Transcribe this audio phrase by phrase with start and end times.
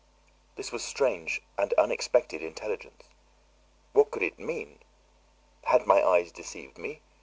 [0.55, 3.03] This was strange and unexpected intelligence;
[3.93, 4.79] what could it mean?
[5.65, 7.01] Had my eyes deceived me?